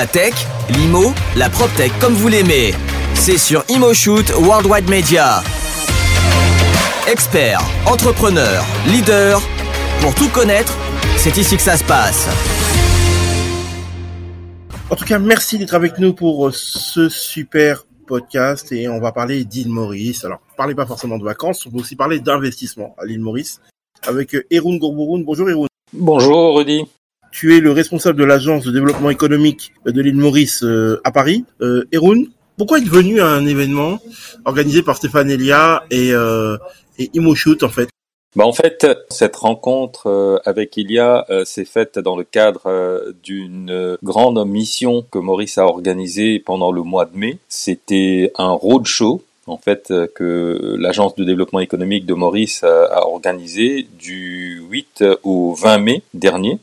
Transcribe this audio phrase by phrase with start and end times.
[0.00, 0.32] La tech,
[0.70, 2.72] l'IMO, la PropTech comme vous l'aimez.
[3.12, 5.42] C'est sur ImoShoot Worldwide Media.
[7.06, 9.42] Experts, entrepreneurs, leaders,
[10.00, 10.74] pour tout connaître,
[11.18, 12.26] c'est ici que ça se passe.
[14.88, 19.44] En tout cas, merci d'être avec nous pour ce super podcast et on va parler
[19.44, 20.24] d'île Maurice.
[20.24, 23.60] Alors, parlez pas forcément de vacances, on va aussi parler d'investissement à l'île Maurice
[24.06, 25.24] avec Eroun Gourbouroun.
[25.24, 25.68] Bonjour Eroun.
[25.92, 26.86] Bonjour Rudy.
[27.32, 31.44] Tu es le responsable de l'agence de développement économique de l'île Maurice euh, à Paris.
[31.60, 31.84] Euh,
[32.60, 34.00] pourquoi être venu à un événement
[34.44, 36.58] organisé par Stéphane Elia et, euh,
[36.98, 37.88] et en fait?
[38.36, 43.96] Bah en fait, cette rencontre euh, avec Ilia euh, s'est faite dans le cadre d'une
[44.02, 47.38] grande mission que Maurice a organisée pendant le mois de mai.
[47.48, 54.62] C'était un roadshow en fait que l'agence de développement économique de Maurice a organisé du
[54.70, 56.58] 8 au 20 mai dernier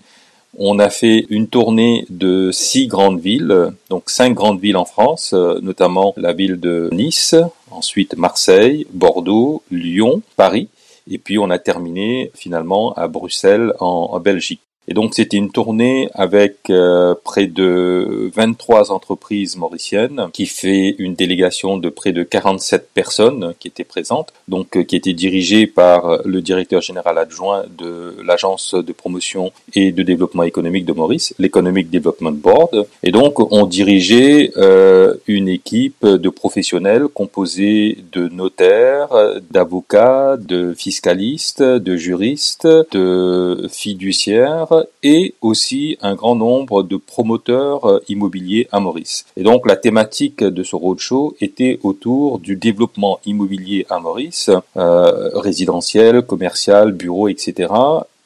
[0.57, 5.31] on a fait une tournée de six grandes villes, donc cinq grandes villes en France,
[5.33, 7.35] euh, notamment la ville de Nice,
[7.69, 10.69] ensuite Marseille, Bordeaux, Lyon, Paris,
[11.09, 14.61] et puis on a terminé finalement à Bruxelles en, Belgique.
[14.87, 21.13] Et donc c'était une tournée avec euh, près de 23 entreprises mauriciennes qui fait une
[21.13, 26.19] délégation de près de 47 personnes qui étaient présentes, donc euh, qui était dirigée par
[26.23, 31.89] le directeur général adjoint de l'agence de promotion et de développement économique de Maurice, l'Economic
[31.89, 32.87] Development Board.
[33.03, 39.09] Et donc on dirigeait euh, une équipe de professionnels composée de notaires,
[39.51, 48.03] d'avocats, de fiscalistes, de juristes, de fiduciaires et aussi un grand nombre de promoteurs euh,
[48.07, 49.25] immobiliers à Maurice.
[49.35, 55.29] Et donc la thématique de ce roadshow était autour du développement immobilier à Maurice, euh,
[55.33, 57.67] résidentiel, commercial, bureau, etc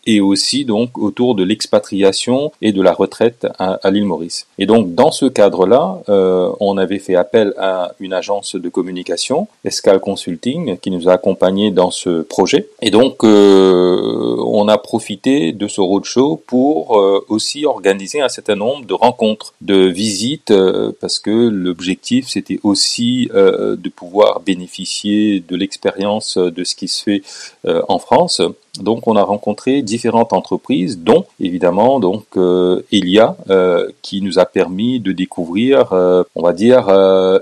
[0.06, 4.48] et aussi donc autour de l'expatriation et de la retraite à, l'île Maurice.
[4.58, 9.48] Et donc dans ce cadre-là, euh, on avait fait appel à une agence de communication,
[9.64, 12.68] Escal Consulting, qui nous a accompagnés dans ce projet.
[12.82, 18.56] Et donc euh, on a profité de ce roadshow pour euh, aussi organiser un certain
[18.56, 25.44] nombre de rencontres, de visites, euh, parce que l'objectif c'était aussi euh, de pouvoir bénéficier
[25.48, 27.22] de l'expérience de ce qui se fait
[27.64, 28.42] en France
[28.80, 34.46] donc on a rencontré différentes entreprises, dont évidemment donc euh, Elia, euh, qui nous a
[34.46, 36.88] permis de découvrir, euh, on va dire,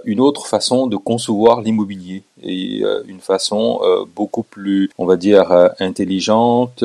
[0.05, 3.81] une autre façon de concevoir l'immobilier et une façon
[4.15, 6.83] beaucoup plus, on va dire, intelligente,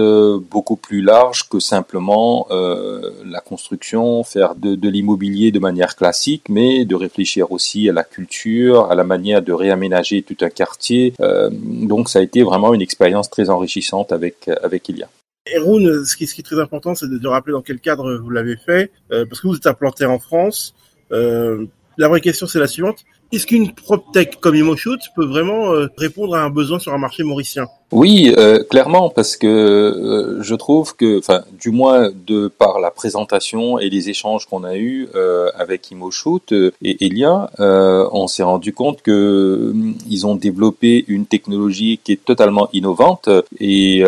[0.50, 6.84] beaucoup plus large que simplement la construction, faire de, de l'immobilier de manière classique, mais
[6.84, 11.14] de réfléchir aussi à la culture, à la manière de réaménager tout un quartier.
[11.18, 15.08] donc ça a été vraiment une expérience très enrichissante avec avec, Ilia.
[15.46, 18.30] Et ce qui, ce qui est très important, c'est de, rappeler dans quel cadre vous
[18.30, 20.74] l'avez fait, euh, parce que vous êtes implanté en France.
[21.12, 21.66] Euh,
[21.98, 23.04] la vraie question, c'est la suivante.
[23.34, 27.24] Est-ce qu'une PropTech comme ImoShoot peut vraiment euh, répondre à un besoin sur un marché
[27.24, 27.66] mauricien?
[27.94, 32.90] Oui, euh, clairement, parce que euh, je trouve que, enfin, du moins de par la
[32.90, 36.52] présentation et les échanges qu'on a eus euh, avec ImoShoot
[36.82, 39.72] et Elia, on s'est rendu compte que
[40.08, 43.28] ils ont développé une technologie qui est totalement innovante
[43.60, 44.02] et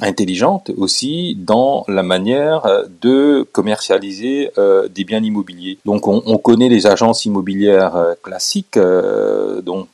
[0.00, 2.66] intelligente aussi dans la manière
[3.02, 4.50] de commercialiser
[4.94, 5.78] des biens immobiliers.
[5.84, 9.88] Donc, on, on, connaît les agences immobilières classiques, donc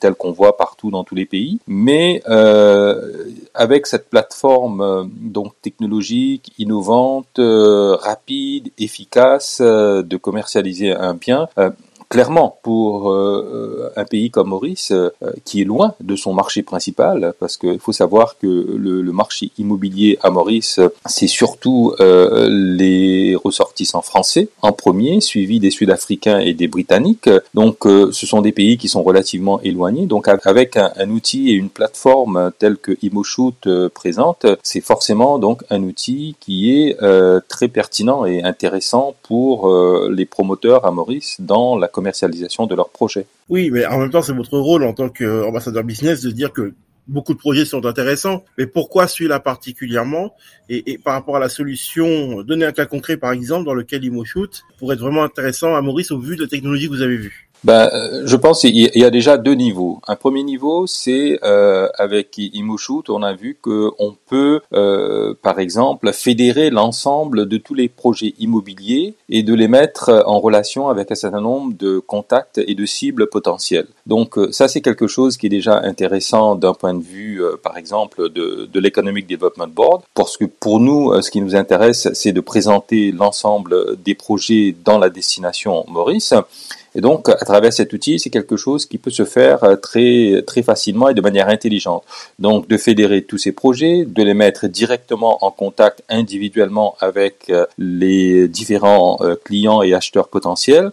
[0.00, 5.52] telles qu'on voit partout dans tous les pays, mais euh, avec cette plateforme euh, donc
[5.62, 11.48] technologique, innovante, euh, rapide, efficace de commercialiser un bien,
[12.14, 15.10] clairement, pour euh, un pays comme Maurice, euh,
[15.44, 19.50] qui est loin de son marché principal, parce qu'il faut savoir que le, le, marché
[19.58, 26.54] immobilier à Maurice, c'est surtout euh, les ressortissants français en premier, suivi des Sud-Africains et
[26.54, 27.28] des Britanniques.
[27.52, 30.06] Donc, ce sont des pays qui sont relativement éloignés.
[30.06, 35.82] Donc, avec un, outil et une plateforme telle que ImoShoot présente, c'est forcément donc un
[35.82, 36.96] outil qui est
[37.48, 39.72] très pertinent et intéressant pour
[40.10, 43.26] les promoteurs à Maurice dans la communauté commercialisation de leurs projets.
[43.48, 46.74] Oui, mais en même temps, c'est votre rôle en tant qu'ambassadeur business de dire que
[47.08, 50.34] beaucoup de projets sont intéressants, mais pourquoi celui-là particulièrement?
[50.68, 54.64] Et, par rapport à la solution, donner un cas concret par exemple dans lequel ImoShoot
[54.78, 57.48] pourrait être vraiment intéressant à Maurice au vu de la technologie que vous avez vue
[57.64, 57.90] ben,
[58.24, 60.00] je pense qu'il y a déjà deux niveaux.
[60.06, 66.12] Un premier niveau, c'est euh, avec ImoShoot, on a vu qu'on peut, euh, par exemple,
[66.12, 71.14] fédérer l'ensemble de tous les projets immobiliers et de les mettre en relation avec un
[71.14, 73.88] certain nombre de contacts et de cibles potentielles.
[74.06, 77.56] Donc euh, ça, c'est quelque chose qui est déjà intéressant d'un point de vue, euh,
[77.62, 82.08] par exemple, de, de l'Economic Development Board, parce que pour nous, ce qui nous intéresse,
[82.12, 86.34] c'est de présenter l'ensemble des projets dans la destination Maurice.
[86.94, 90.62] Et donc, à travers cet outil, c'est quelque chose qui peut se faire très, très
[90.62, 92.04] facilement et de manière intelligente.
[92.38, 98.48] Donc, de fédérer tous ces projets, de les mettre directement en contact individuellement avec les
[98.48, 100.92] différents clients et acheteurs potentiels,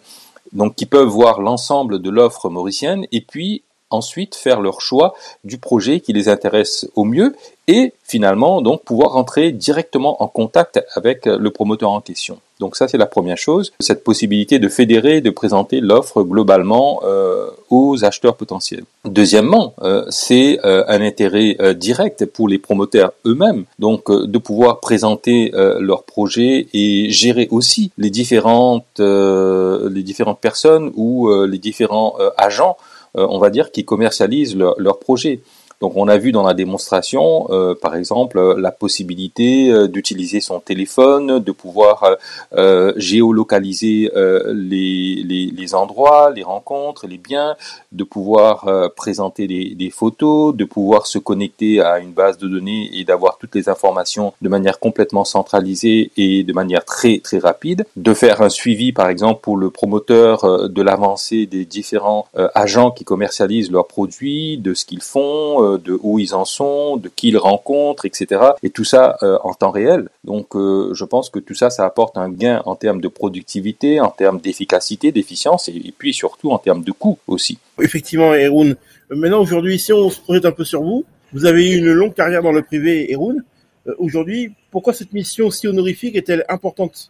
[0.53, 5.57] donc qui peuvent voir l'ensemble de l'offre mauricienne et puis ensuite faire leur choix du
[5.57, 7.35] projet qui les intéresse au mieux
[7.67, 12.39] et finalement donc pouvoir rentrer directement en contact avec le promoteur en question.
[12.59, 17.47] Donc ça c'est la première chose, cette possibilité de fédérer, de présenter l'offre globalement euh,
[17.71, 18.83] aux acheteurs potentiels.
[19.03, 25.51] Deuxièmement, euh, c'est euh, un intérêt direct pour les promoteurs eux-mêmes, donc de pouvoir présenter
[25.79, 32.90] leur projet et gérer aussi les différentes les différentes personnes ou les différents agents euh,
[33.15, 35.41] on va dire, qui commercialisent leurs leur projets.
[35.81, 40.59] Donc on a vu dans la démonstration, euh, par exemple, la possibilité euh, d'utiliser son
[40.59, 42.17] téléphone, de pouvoir
[42.53, 44.11] euh, géolocaliser
[44.53, 47.55] les, les, les, endroits, les rencontres, les biens,
[47.91, 52.89] de pouvoir présenter des, des, photos, de pouvoir se connecter à une base de données
[52.93, 57.85] et d'avoir toutes les informations de manière complètement centralisée et de manière très très rapide,
[57.95, 63.03] de faire un suivi, par exemple, pour le promoteur de l'avancée des différents agents qui
[63.03, 67.38] commercialisent leurs produits, de ce qu'ils font de où ils en sont, de qui ils
[67.38, 68.41] rencontrent, etc.
[68.63, 70.09] Et tout ça euh, en temps réel.
[70.23, 74.00] Donc euh, je pense que tout ça, ça apporte un gain en termes de productivité,
[74.00, 77.57] en termes d'efficacité, d'efficience, et, puis surtout en termes de coût aussi.
[77.81, 78.75] Effectivement, Eroun.
[79.09, 82.13] Maintenant, aujourd'hui, si on se projette un peu sur vous, vous avez eu une longue
[82.13, 83.44] carrière dans le privé, Eroun.
[83.88, 87.09] Euh, aujourd'hui, pourquoi cette mission si honorifique est-elle importante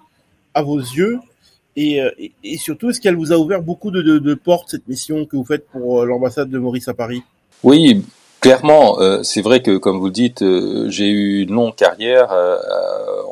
[0.53, 1.19] à vos yeux
[1.77, 2.01] et,
[2.43, 5.37] et, surtout, est-ce qu'elle vous a ouvert beaucoup de, de, de portes, cette mission que
[5.37, 7.23] vous faites pour l'ambassade de Maurice à Paris?
[7.63, 8.03] Oui,
[8.41, 12.31] Clairement, euh, c'est vrai que, comme vous le dites, euh, j'ai eu une longue carrière,
[12.31, 12.57] euh,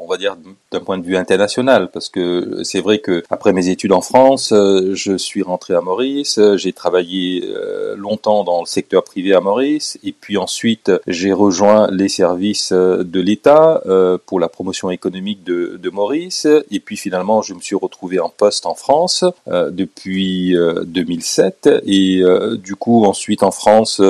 [0.10, 0.36] va dire
[0.72, 4.50] d'un point de vue international, parce que c'est vrai que après mes études en France,
[4.52, 7.54] je suis rentré à Maurice, j'ai travaillé
[7.96, 13.22] longtemps dans le secteur privé à Maurice, et puis ensuite j'ai rejoint les services de
[13.22, 13.82] l'État
[14.26, 18.30] pour la promotion économique de, de, Maurice, et puis finalement je me suis retrouvé en
[18.30, 22.22] poste en France depuis 2007, et
[22.62, 24.02] du coup ensuite en France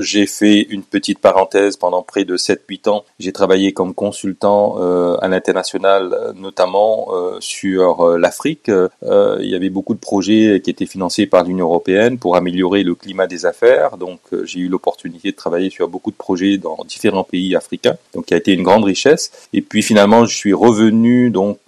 [0.00, 3.04] j'ai fait une petite parenthèse pendant près de 7-8 ans.
[3.18, 8.70] J'ai travaillé comme consultant euh, à l'international, notamment euh, sur euh, l'Afrique.
[8.70, 12.94] il y avait beaucoup de projets qui étaient financés par l'Union européenne pour améliorer le
[12.94, 13.96] climat des affaires.
[13.96, 18.26] Donc j'ai eu l'opportunité de travailler sur beaucoup de projets dans différents pays africains, donc
[18.26, 19.30] qui a été une grande richesse.
[19.52, 21.58] Et puis finalement, je suis revenu donc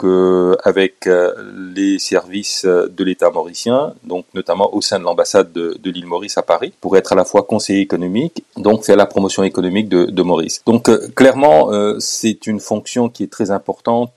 [0.64, 1.08] avec
[1.75, 6.43] les services de l'État mauricien, donc notamment au sein de l'ambassade de, l'île Maurice à
[6.43, 10.23] Paris, pour être à la fois conseiller économique donc faire la promotion économique de, de
[10.23, 10.62] Maurice.
[10.67, 13.65] Donc euh, clairement, euh, c'est une fonction qui est très importante.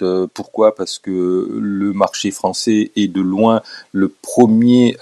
[0.01, 0.75] Euh, pourquoi?
[0.75, 3.61] Parce que le marché français est de loin
[3.91, 4.97] le premier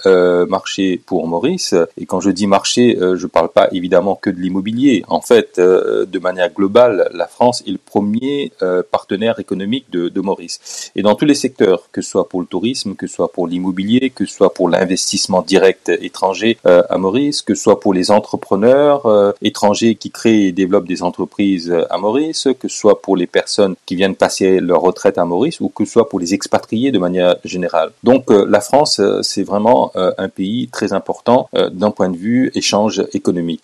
[0.47, 1.75] marché pour Maurice.
[1.97, 5.03] Et quand je dis marché, je ne parle pas évidemment que de l'immobilier.
[5.07, 8.51] En fait, de manière globale, la France est le premier
[8.91, 10.91] partenaire économique de, de Maurice.
[10.95, 13.47] Et dans tous les secteurs, que ce soit pour le tourisme, que ce soit pour
[13.47, 18.11] l'immobilier, que ce soit pour l'investissement direct étranger à Maurice, que ce soit pour les
[18.11, 23.27] entrepreneurs, étrangers qui créent et développent des entreprises à Maurice, que ce soit pour les
[23.27, 24.27] personnes qui viennent passer
[24.60, 27.92] leur retraite à Maurice ou que ce soit pour les expatriés de manière générale.
[28.04, 32.18] Donc euh, la France, euh, c'est vraiment euh, un pays très important d'un point de
[32.18, 33.62] vue échange économique.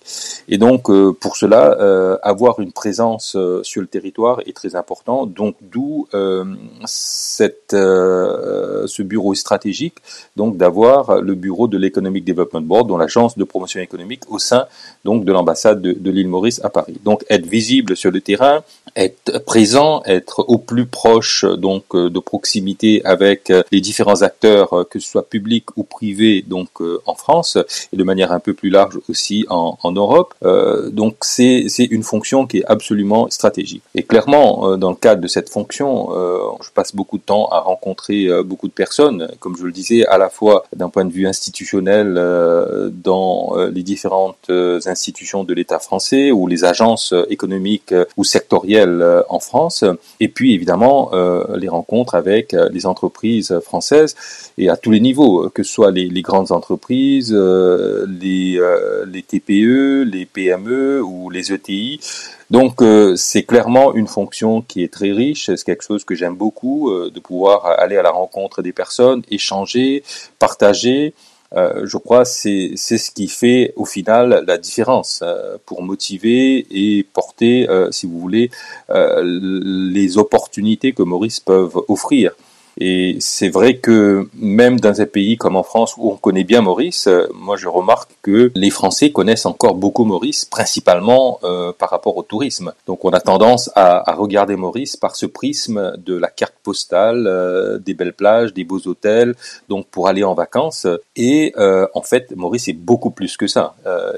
[0.48, 0.84] Et donc
[1.20, 5.26] pour cela, avoir une présence sur le territoire est très important.
[5.26, 6.08] Donc d'où
[6.86, 9.96] cette ce bureau stratégique,
[10.36, 14.66] donc d'avoir le bureau de l'Economic Development Board, dont l'agence de promotion économique au sein
[15.04, 17.00] donc de l'ambassade de, l'île Maurice à Paris.
[17.04, 18.64] Donc être visible sur le terrain,
[18.96, 24.72] être présent, être au plus proche donc euh, de proximité avec euh, les différents acteurs,
[24.74, 26.70] euh, que ce soit publics ou privés, donc
[27.06, 27.58] en France
[27.92, 30.34] et de manière un peu plus large aussi en, Europe.
[30.92, 33.84] donc c'est une fonction qui est absolument stratégique.
[33.96, 36.10] Et clairement, dans le cadre de cette fonction,
[36.66, 40.18] je passe beaucoup de temps à rencontrer beaucoup de personnes, comme je le disais, à
[40.18, 42.08] la fois d'un point de vue institutionnel
[43.04, 49.86] dans les différentes institutions de l'État français ou les agences économiques ou sectorielles en France.
[50.20, 51.12] Et puis évidemment
[51.56, 54.16] les rencontres avec les entreprises françaises
[54.58, 58.60] et à tous les niveaux, que ce soit les, les grandes entreprises, les,
[59.08, 62.00] les TPE, les PME ou les ETI.
[62.50, 62.82] Donc
[63.16, 67.20] c'est clairement une fonction qui est très riche, c'est quelque chose que j'aime beaucoup, de
[67.20, 70.04] pouvoir aller à la rencontre des personnes, échanger,
[70.40, 71.14] partager.
[71.56, 76.66] Euh, je crois c'est c'est ce qui fait au final la différence euh, pour motiver
[76.72, 78.50] et porter, euh, si vous voulez,
[78.90, 82.32] les opportunités que Maurice peuvent offrir.
[82.80, 86.62] Et c'est vrai que même dans un pays comme en France où on connaît bien
[86.62, 91.90] Maurice, euh, moi je remarque que les Français connaissent encore beaucoup Maurice, principalement euh, par
[91.90, 92.74] rapport au tourisme.
[92.88, 97.28] Donc on a tendance à, à, regarder Maurice par ce prisme de la carte postale,
[97.28, 99.36] euh, des belles plages, des beaux hôtels,
[99.70, 100.88] donc pour aller en vacances.
[101.16, 103.76] Et en fait, Maurice est beaucoup plus que ça.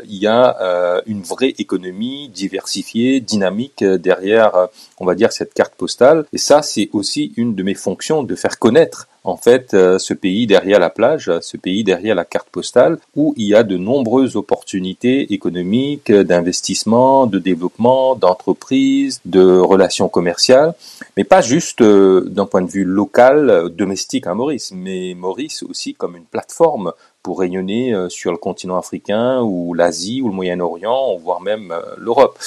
[0.07, 4.67] il y a une vraie économie diversifiée, dynamique derrière,
[4.99, 6.25] on va dire, cette carte postale.
[6.33, 10.45] Et ça, c'est aussi une de mes fonctions de connaître en fait euh, ce pays
[10.45, 14.35] derrière la plage, ce pays derrière la carte postale, où il y a de nombreuses
[14.35, 20.75] opportunités économiques, d'investissement, de développement, d'entreprise, de relations commerciales,
[21.17, 25.95] mais pas juste euh, d'un point de vue local, domestique à Maurice, mais Maurice aussi
[25.95, 26.93] comme une plateforme
[27.25, 32.37] pour rayonner euh, sur le continent africain ou l'Asie ou le Moyen-Orient, voire même l'Europe.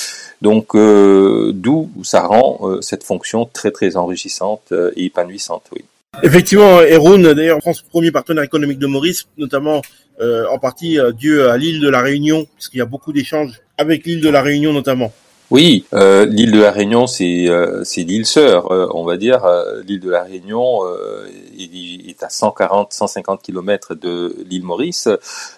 [0.40, 5.64] Donc d'où ça rend cette fonction très très enrichissante et épanouissante.
[5.74, 5.84] Oui.
[6.22, 9.82] Effectivement, Eroun, d'ailleurs, France premier partenaire économique de Maurice, notamment
[10.20, 13.60] euh, en partie euh, dû à l'île de la Réunion, puisqu'il y a beaucoup d'échanges
[13.76, 15.12] avec l'île de la Réunion notamment.
[15.50, 19.46] Oui, euh, l'île de la Réunion, c'est euh, l'île sœur, euh, on va dire.
[19.86, 20.80] l'île de la Réunion
[21.58, 25.08] est, est, à 140, 150 kilomètres de l'île Maurice,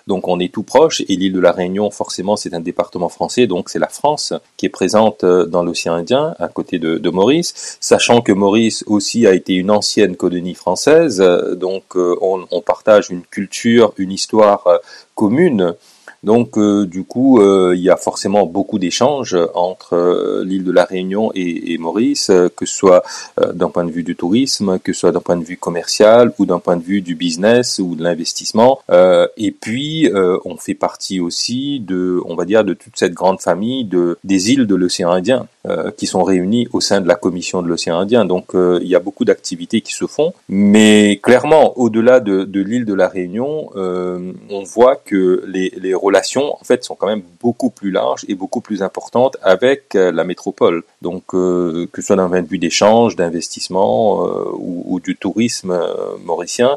[0.07, 1.01] donc on est tout proche.
[1.09, 4.67] Et l'île de la Réunion, forcément, c'est un département français, donc c'est la France qui
[4.67, 7.77] est présente dans l'océan Indien, à côté de, de, Maurice.
[7.81, 11.19] Sachant que Maurice aussi a été une ancienne colonie française,
[11.57, 14.69] donc on, on partage une culture, une histoire
[15.17, 15.75] commune.
[16.23, 20.73] Donc euh, du coup, euh, il y a forcément beaucoup d'échanges entre euh, l'île de
[20.73, 23.03] la Réunion et, Maurice, que ce soit
[23.55, 26.45] d'un point de vue du tourisme, que ce soit d'un point de vue commercial ou
[26.45, 28.81] d'un point de vue du business ou de l'investissement.
[29.37, 30.11] et puis,
[30.45, 34.53] on fait partie aussi de, on va dire, de toute cette grande famille de des
[34.53, 35.47] îles de l'océan Indien
[35.97, 38.25] qui sont réunies au sein de la commission de l'océan Indien.
[38.25, 42.87] Donc, il y a beaucoup d'activités qui se font, mais clairement, au-delà de, de l'île
[42.87, 47.71] de la Réunion, on voit que les, les relations en fait sont quand même beaucoup
[47.71, 50.83] plus larges et beaucoup plus importantes avec euh, la métropole.
[51.03, 55.79] Donc euh, que ce soit d'un point de vue d'échange, d'investissement euh, ou, du tourisme
[56.25, 56.77] mauricien,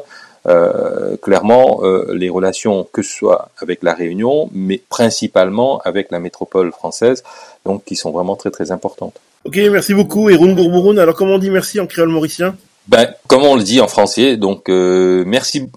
[1.22, 1.80] clairement
[2.12, 7.22] les relations que ce soit avec la Réunion, mais principalement avec la métropole française,
[7.64, 9.16] donc qui sont vraiment très très importantes.
[9.44, 10.30] Ok, merci beaucoup.
[10.30, 12.56] Et Gourbourun, alors comment on dit merci en créole mauricien?
[12.88, 15.68] Ben, comment on le dit en français, donc merci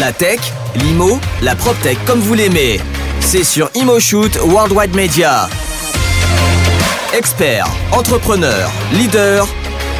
[0.00, 0.40] la tech,
[0.74, 2.80] l'IMO, la PropTech comme vous l'aimez.
[3.20, 5.48] C'est sur ImoShoot Worldwide Media.
[7.16, 9.46] Expert, entrepreneur, leader,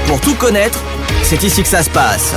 [0.08, 0.80] pour tout connaître,
[1.22, 2.34] c'est ici que ça se passe.